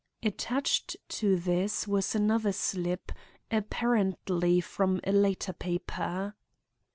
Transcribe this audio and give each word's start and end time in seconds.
Attached 0.23 0.95
to 1.09 1.35
this 1.35 1.87
was 1.87 2.15
another 2.15 2.51
slip, 2.53 3.11
apparently 3.51 4.59
from 4.59 4.99
a 5.03 5.11
later 5.11 5.53
paper. 5.53 6.33